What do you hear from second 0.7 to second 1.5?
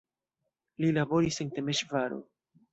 Li laboris